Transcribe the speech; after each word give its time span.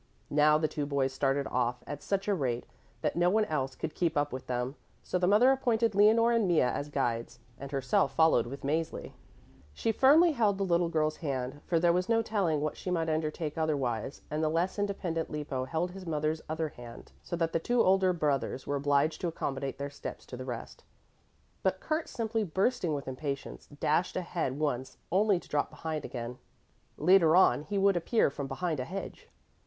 Now 0.31 0.57
the 0.57 0.67
two 0.67 0.87
boys 0.87 1.13
started 1.13 1.45
off 1.45 1.83
at 1.85 2.01
such 2.01 2.27
a 2.27 2.33
rate 2.33 2.65
that 3.03 3.15
no 3.15 3.29
one 3.29 3.45
else 3.45 3.75
could 3.75 3.93
keep 3.93 4.17
up 4.17 4.33
with 4.33 4.47
them, 4.47 4.75
so 5.03 5.19
the 5.19 5.27
mother 5.27 5.51
appointed 5.51 5.93
Leonore 5.93 6.31
and 6.31 6.47
Mea 6.47 6.61
as 6.61 6.89
guides, 6.89 7.37
and 7.59 7.71
herself 7.71 8.15
followed 8.15 8.47
with 8.47 8.63
Mäzli. 8.63 9.11
She 9.75 9.91
firmly 9.91 10.31
held 10.31 10.57
the 10.57 10.63
little 10.65 10.89
girl's 10.89 11.17
hand, 11.17 11.61
for 11.67 11.79
there 11.79 11.93
was 11.93 12.09
no 12.09 12.23
telling 12.23 12.61
what 12.61 12.77
she 12.77 12.89
might 12.89 13.09
undertake 13.09 13.59
otherwise, 13.59 14.23
and 14.31 14.43
the 14.43 14.49
less 14.49 14.79
independent 14.79 15.29
Lippo 15.29 15.65
held 15.65 15.91
his 15.91 16.07
mother's 16.07 16.41
other 16.49 16.69
hand, 16.69 17.11
so 17.21 17.35
that 17.35 17.53
the 17.53 17.59
two 17.59 17.83
older 17.83 18.11
brothers 18.11 18.65
were 18.65 18.77
obliged 18.77 19.21
to 19.21 19.27
accommodate 19.27 19.77
their 19.77 19.91
steps 19.91 20.25
to 20.25 20.35
the 20.35 20.45
rest. 20.45 20.83
But 21.61 21.79
Kurt, 21.79 22.09
simply 22.09 22.43
bursting 22.43 22.95
with 22.95 23.07
impatience, 23.07 23.67
dashed 23.67 24.15
ahead 24.15 24.57
once, 24.57 24.97
only 25.11 25.39
to 25.39 25.47
drop 25.47 25.69
behind 25.69 26.03
again; 26.03 26.39
later 26.97 27.35
on 27.35 27.65
he 27.65 27.77
would 27.77 27.95
appear 27.95 28.31
from 28.31 28.47
behind 28.47 28.79
a 28.79 28.85
hedge. 28.85 29.29